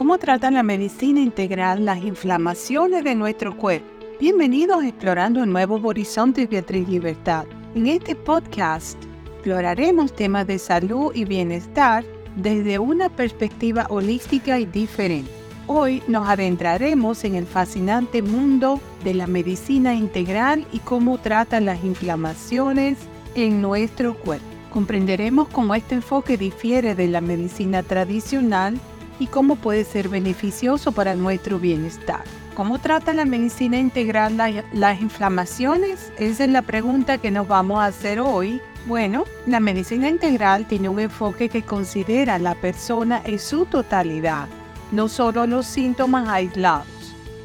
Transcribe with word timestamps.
¿Cómo 0.00 0.16
trata 0.16 0.50
la 0.50 0.62
medicina 0.62 1.20
integral 1.20 1.84
las 1.84 2.02
inflamaciones 2.02 3.04
de 3.04 3.14
nuestro 3.14 3.54
cuerpo? 3.54 3.86
Bienvenidos 4.18 4.82
a 4.82 4.88
Explorando 4.88 5.44
Nuevos 5.44 5.82
Horizontes 5.84 6.48
Beatriz 6.48 6.88
Libertad. 6.88 7.44
En 7.74 7.86
este 7.86 8.16
podcast 8.16 8.96
exploraremos 9.34 10.16
temas 10.16 10.46
de 10.46 10.58
salud 10.58 11.12
y 11.14 11.26
bienestar 11.26 12.02
desde 12.34 12.78
una 12.78 13.10
perspectiva 13.10 13.88
holística 13.90 14.58
y 14.58 14.64
diferente. 14.64 15.30
Hoy 15.66 16.02
nos 16.08 16.26
adentraremos 16.26 17.22
en 17.24 17.34
el 17.34 17.44
fascinante 17.44 18.22
mundo 18.22 18.80
de 19.04 19.12
la 19.12 19.26
medicina 19.26 19.94
integral 19.94 20.66
y 20.72 20.78
cómo 20.78 21.18
trata 21.18 21.60
las 21.60 21.84
inflamaciones 21.84 22.96
en 23.34 23.60
nuestro 23.60 24.14
cuerpo. 24.14 24.46
Comprenderemos 24.72 25.48
cómo 25.48 25.74
este 25.74 25.96
enfoque 25.96 26.38
difiere 26.38 26.94
de 26.94 27.08
la 27.08 27.20
medicina 27.20 27.82
tradicional 27.82 28.80
y 29.20 29.26
cómo 29.26 29.54
puede 29.56 29.84
ser 29.84 30.08
beneficioso 30.08 30.90
para 30.90 31.14
nuestro 31.14 31.60
bienestar. 31.60 32.24
¿Cómo 32.54 32.80
trata 32.80 33.14
la 33.14 33.24
medicina 33.24 33.78
integral 33.78 34.36
las 34.72 35.00
inflamaciones? 35.00 36.12
Esa 36.18 36.44
es 36.44 36.50
la 36.50 36.62
pregunta 36.62 37.18
que 37.18 37.30
nos 37.30 37.46
vamos 37.46 37.78
a 37.78 37.86
hacer 37.86 38.18
hoy. 38.18 38.60
Bueno, 38.86 39.24
la 39.46 39.60
medicina 39.60 40.08
integral 40.08 40.66
tiene 40.66 40.88
un 40.88 40.98
enfoque 40.98 41.48
que 41.48 41.62
considera 41.62 42.34
a 42.34 42.38
la 42.38 42.54
persona 42.54 43.20
en 43.24 43.38
su 43.38 43.66
totalidad, 43.66 44.48
no 44.90 45.08
solo 45.08 45.46
los 45.46 45.66
síntomas 45.66 46.28
aislados. 46.28 46.86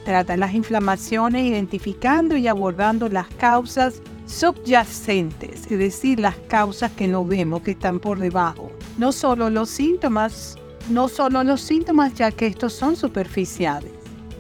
Trata 0.06 0.38
las 0.38 0.54
inflamaciones 0.54 1.44
identificando 1.44 2.38
y 2.38 2.48
abordando 2.48 3.10
las 3.10 3.28
causas 3.28 4.02
subyacentes, 4.28 5.70
es 5.70 5.78
decir, 5.78 6.20
las 6.20 6.36
causas 6.48 6.92
que 6.92 7.08
no 7.08 7.26
vemos, 7.26 7.62
que 7.62 7.72
están 7.72 8.00
por 8.00 8.20
debajo. 8.20 8.72
No 8.98 9.12
solo 9.12 9.50
los 9.50 9.70
síntomas 9.70 10.58
no 10.90 11.08
solo 11.08 11.44
los 11.44 11.62
síntomas, 11.62 12.14
ya 12.14 12.32
que 12.32 12.48
estos 12.48 12.74
son 12.74 12.96
superficiales. 12.96 13.92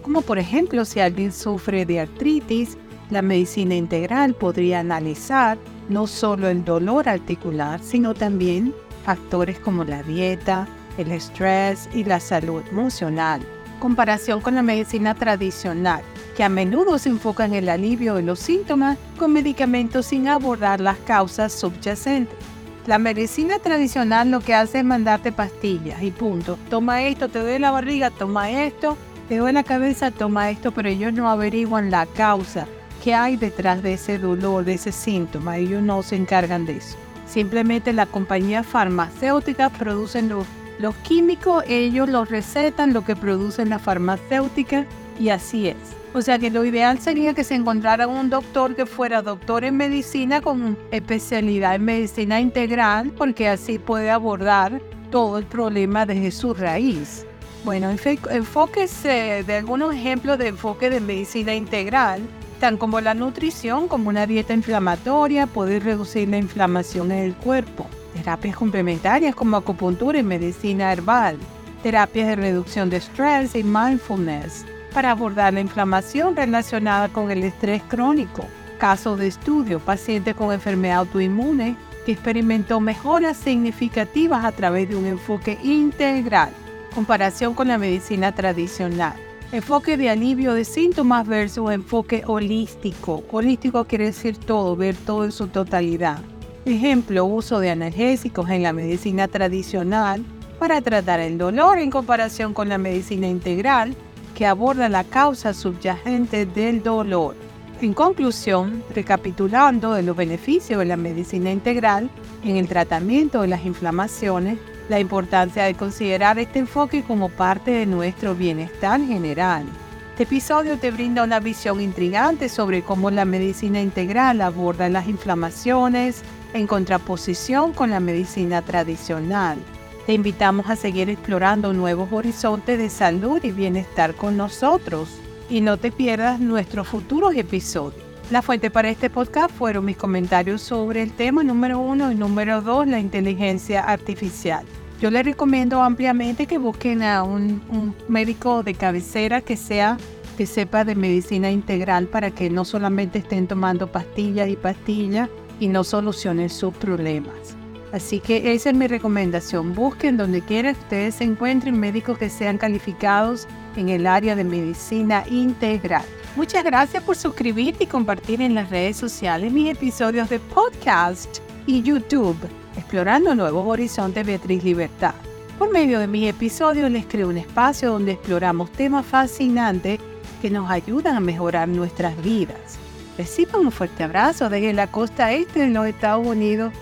Como 0.02 0.22
por 0.22 0.38
ejemplo, 0.38 0.85
si 0.85 0.99
alguien 0.99 1.32
sufre 1.32 1.85
de 1.85 2.02
artritis, 2.02 2.77
la 3.10 3.21
medicina 3.21 3.76
integral 3.76 4.34
podría 4.35 4.79
analizar 4.79 5.57
no 5.90 6.07
solo 6.07 6.48
el 6.48 6.63
dolor 6.63 7.10
articular, 7.10 7.79
sino 7.84 8.13
también 8.13 8.74
factores 9.04 9.60
como 9.60 9.84
la 9.84 10.04
dieta, 10.04 10.68
el 10.98 11.12
estrés 11.12 11.90
y 11.93 12.04
la 12.04 12.20
salud 12.20 12.63
emocional. 12.71 13.41
Comparación 13.80 14.41
con 14.41 14.55
la 14.55 14.63
medicina 14.63 15.13
tradicional, 15.13 16.02
que 16.35 16.43
a 16.43 16.49
menudo 16.49 16.98
se 16.98 17.09
enfoca 17.09 17.46
en 17.46 17.54
el 17.54 17.70
alivio 17.70 18.15
de 18.15 18.24
los 18.24 18.40
síntomas 18.40 18.98
con 19.18 19.34
medicamentos 19.34 20.07
sin 20.07 20.27
abordar 20.27 20.80
las 20.80 20.98
causas 20.99 21.54
subyacentes. 21.54 22.54
La 22.87 22.99
medicina 22.99 23.57
tradicional 23.57 24.29
lo 24.29 24.41
que 24.41 24.53
hace 24.53 24.79
es 24.79 24.85
mandarte 24.85 25.31
pastillas 25.31 26.03
y 26.03 26.11
punto. 26.11 26.59
Toma 26.69 27.01
esto, 27.03 27.29
te 27.29 27.39
duele 27.39 27.57
la 27.57 27.71
barriga, 27.71 28.11
toma 28.11 28.51
esto, 28.51 28.95
te 29.27 29.37
duele 29.37 29.53
la 29.53 29.63
cabeza, 29.63 30.11
toma 30.11 30.51
esto, 30.51 30.71
pero 30.71 30.87
ellos 30.87 31.11
no 31.11 31.27
averiguan 31.27 31.89
la 31.89 32.05
causa, 32.05 32.67
qué 33.03 33.15
hay 33.15 33.37
detrás 33.37 33.81
de 33.81 33.93
ese 33.93 34.19
dolor, 34.19 34.65
de 34.65 34.73
ese 34.73 34.91
síntoma. 34.91 35.57
Ellos 35.57 35.81
no 35.81 36.03
se 36.03 36.15
encargan 36.15 36.67
de 36.67 36.77
eso. 36.77 36.95
Simplemente 37.25 37.91
la 37.91 38.05
compañía 38.05 38.61
farmacéutica 38.61 39.69
producen 39.69 40.29
los, 40.29 40.45
los 40.77 40.93
químicos, 40.97 41.63
ellos 41.67 42.07
los 42.07 42.29
recetan, 42.29 42.93
lo 42.93 43.03
que 43.03 43.15
producen 43.15 43.69
la 43.69 43.79
farmacéutica 43.79 44.85
y 45.19 45.29
así 45.29 45.69
es. 45.69 46.04
O 46.16 46.21
sea 46.21 46.40
que 46.40 46.49
lo 46.49 46.63
ideal 46.63 46.99
sería 46.99 47.34
que 47.34 47.44
se 47.44 47.55
encontrara 47.55 48.08
un 48.08 48.30
doctor 48.30 48.74
que 48.74 48.85
fuera 48.85 49.21
doctor 49.21 49.66
en 49.66 49.76
medicina 49.76 50.40
con 50.40 50.77
especialidad 50.91 51.76
en 51.76 51.84
medicina 51.84 52.40
integral, 52.40 53.12
porque 53.18 53.49
así 53.49 53.80
puede 53.80 54.10
abordar 54.10 54.82
todo 55.12 55.38
el 55.38 55.43
problema 55.43 56.05
desde 56.05 56.32
su 56.32 56.54
raíz. 56.54 57.26
Bueno, 57.66 57.90
enfoques 57.90 59.04
de 59.04 59.55
algunos 59.58 59.93
ejemplos 59.93 60.38
de 60.38 60.48
enfoque 60.48 60.90
de 60.90 61.02
medicina 61.02 61.54
integral, 61.54 62.21
tan 62.62 62.77
como 62.77 63.02
la 63.02 63.13
nutrición, 63.13 63.90
como 63.90 64.08
una 64.08 64.25
dieta 64.25 64.53
inflamatoria, 64.53 65.48
puede 65.48 65.81
reducir 65.81 66.30
la 66.30 66.38
inflamación 66.38 67.12
en 67.12 67.25
el 67.25 67.36
cuerpo. 67.36 67.88
Terapias 68.14 68.56
complementarias 68.56 69.36
como 69.36 69.58
acupuntura 69.58 70.18
y 70.18 70.24
medicina 70.24 70.94
herbal. 70.94 71.38
Terapias 71.84 72.30
de 72.30 72.36
reducción 72.38 72.90
de 72.90 72.98
estrés 72.98 73.54
y 73.54 73.66
mindfulness 73.66 74.66
para 74.95 75.11
abordar 75.11 75.53
la 75.53 75.59
inflamación 75.59 76.38
relacionada 76.38 77.09
con 77.09 77.29
el 77.29 77.44
estrés 77.44 77.83
crónico. 77.83 78.47
Caso 78.78 79.17
de 79.17 79.28
estudio, 79.28 79.81
paciente 79.81 80.33
con 80.33 80.53
enfermedad 80.53 81.00
autoinmune 81.00 81.75
que 82.06 82.13
experimentó 82.13 82.79
mejoras 82.79 83.35
significativas 83.35 84.45
a 84.45 84.53
través 84.53 84.88
de 84.88 84.95
un 84.95 85.06
enfoque 85.06 85.57
integral. 85.63 86.50
Comparación 86.94 87.53
con 87.56 87.67
la 87.67 87.78
medicina 87.78 88.33
tradicional. 88.33 89.16
Enfoque 89.51 89.97
de 89.97 90.09
alivio 90.09 90.53
de 90.53 90.63
síntomas 90.63 91.27
versus 91.27 91.72
enfoque 91.72 92.23
holístico. 92.25 93.22
Holístico 93.29 93.83
quiere 93.83 94.06
decir 94.06 94.38
todo, 94.38 94.77
ver 94.77 94.95
todo 94.95 95.25
en 95.25 95.33
su 95.33 95.47
totalidad. 95.47 96.19
Ejemplo, 96.63 97.25
uso 97.25 97.59
de 97.59 97.69
analgésicos 97.69 98.50
en 98.50 98.63
la 98.63 98.72
medicina 98.72 99.27
tradicional 99.27 100.23
para 100.57 100.79
tratar 100.79 101.19
el 101.19 101.38
dolor 101.38 101.79
en 101.79 101.91
comparación 101.91 102.53
con 102.53 102.69
la 102.69 102.77
medicina 102.77 103.27
integral 103.27 103.94
que 104.35 104.46
aborda 104.46 104.90
la 104.90 105.03
causa 105.03 105.53
subyacente 105.53 106.46
del 106.46 106.84
dolor. 106.84 107.35
En 107.81 107.94
conclusión, 107.94 108.84
recapitulando 108.94 109.94
de 109.94 110.03
los 110.03 110.16
beneficios 110.16 110.79
de 110.79 110.85
la 110.85 110.97
medicina 110.97 111.51
integral 111.51 112.09
en 112.44 112.57
el 112.57 112.68
tratamiento 112.68 113.41
de 113.41 113.47
las 113.47 113.66
inflamaciones, 113.66 114.59
la 114.90 115.00
importancia 115.00 115.63
de 115.63 115.74
considerar 115.74 116.38
este 116.38 116.59
enfoque 116.59 117.03
como 117.03 117.29
parte 117.29 117.72
de 117.72 117.85
nuestro 117.85 118.35
bienestar 118.35 119.01
general. 119.01 119.66
Este 120.12 120.24
episodio 120.24 120.78
te 120.78 120.91
brinda 120.91 121.24
una 121.24 121.40
visión 121.40 121.81
intrigante 121.81 122.47
sobre 122.47 122.84
cómo 122.84 123.12
la 123.12 123.25
medicina 123.25 123.81
integral 123.81 124.41
aborda 124.41 124.88
las 124.88 125.07
inflamaciones 125.07 126.22
en 126.53 126.68
contraposición 126.68 127.74
con 127.74 127.90
la 127.90 128.00
medicina 128.00 128.62
tradicional. 128.62 129.57
Te 130.06 130.14
invitamos 130.14 130.70
a 130.70 130.76
seguir 130.76 131.10
explorando 131.10 131.74
nuevos 131.74 132.12
horizontes 132.12 132.78
de 132.78 132.92
salud 132.92 133.44
y 133.44 133.52
bienestar 133.52 134.14
con 134.14 134.38
nosotros 134.38 135.10
y 135.50 135.62
no 135.62 135.78
te 135.78 135.92
pierdas 135.92 136.40
nuestros 136.40 136.88
futuros 136.88 137.36
episodios. 137.36 138.04
La 138.30 138.44
fuente 138.44 138.70
para 138.70 138.90
este 138.90 139.10
podcast 139.10 139.50
fueron 139.56 139.86
mis 139.86 139.98
comentarios 139.98 140.62
sobre 140.62 141.02
el 141.02 141.12
tema 141.12 141.44
número 141.44 141.80
uno 141.80 142.12
y 142.12 142.16
número 142.16 142.62
dos, 142.62 142.88
la 142.88 143.00
inteligencia 143.00 143.82
artificial. 143.82 144.64
Yo 145.02 145.10
les 145.10 145.26
recomiendo 145.26 145.82
ampliamente 145.82 146.46
que 146.46 146.60
busquen 146.60 147.02
a 147.02 147.24
un, 147.24 147.64
un 147.70 147.96
médico 148.08 148.62
de 148.62 148.76
cabecera 148.76 149.42
que 149.42 149.58
sea 149.58 149.98
que 150.38 150.46
sepa 150.46 150.84
de 150.84 150.96
medicina 150.96 151.50
integral 151.50 152.08
para 152.08 152.30
que 152.30 152.50
no 152.50 152.64
solamente 152.64 153.20
estén 153.20 153.48
tomando 153.48 153.92
pastillas 153.92 154.50
y 154.50 154.56
pastillas 154.56 155.30
y 155.60 155.68
no 155.68 155.84
solucionen 155.84 156.50
sus 156.50 156.74
problemas. 156.76 157.56
Así 157.95 158.19
que 158.19 158.51
esa 158.53 158.72
es 158.72 158.75
mi 158.75 158.88
recomendación. 158.88 159.73
Busquen 159.73 160.17
donde 160.17 160.41
quiera 160.41 160.72
ustedes 160.72 161.16
se 161.16 161.23
encuentren 161.23 161.79
médicos 161.79 162.17
que 162.17 162.29
sean 162.29 162.57
calificados 162.57 163.47
en 163.78 163.88
el 163.88 164.06
área 164.06 164.35
de 164.35 164.44
medicina 164.44 165.23
integral. 165.29 166.03
Muchas 166.35 166.66
gracias 166.66 167.01
por 167.03 167.16
suscribirte 167.16 167.85
y 167.85 167.88
compartir 167.88 168.41
en 168.41 168.53
las 168.53 168.69
redes 168.69 168.97
sociales 168.97 169.53
mis 169.53 169.72
episodios 169.72 170.29
de 170.29 170.39
podcast 170.39 171.38
y 171.67 171.83
YouTube, 171.83 172.35
explorando 172.75 173.33
nuevos 173.33 173.66
horizontes 173.66 174.27
Beatriz 174.27 174.66
Libertad. 174.66 175.16
Por 175.57 175.72
medio 175.72 176.01
de 176.01 176.07
mis 176.07 176.27
episodios 176.27 176.91
les 176.91 177.06
creo 177.06 177.29
un 177.29 177.38
espacio 177.38 177.91
donde 177.91 178.12
exploramos 178.12 178.73
temas 178.73 179.06
fascinantes 179.06 180.01
que 180.41 180.50
nos 180.50 180.69
ayudan 180.69 181.16
a 181.16 181.22
mejorar 181.22 181.69
nuestras 181.69 182.22
vidas. 182.22 182.77
Reciban 183.17 183.62
un 183.62 183.72
fuerte 183.72 184.03
abrazo 184.03 184.50
desde 184.50 184.73
la 184.73 184.88
costa 184.88 185.31
este 185.31 185.62
de 185.62 185.69
los 185.69 185.88
Estados 185.88 186.27
Unidos 186.27 186.73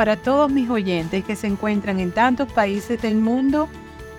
para 0.00 0.16
todos 0.16 0.50
mis 0.50 0.70
oyentes 0.70 1.22
que 1.26 1.36
se 1.36 1.46
encuentran 1.46 2.00
en 2.00 2.10
tantos 2.10 2.50
países 2.50 3.02
del 3.02 3.16
mundo 3.16 3.68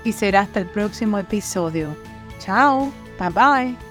y 0.03 0.12
será 0.12 0.42
hasta 0.42 0.59
el 0.59 0.68
próximo 0.68 1.18
episodio. 1.18 1.98
Chao, 2.38 2.94
bye 3.18 3.30
bye. 3.30 3.91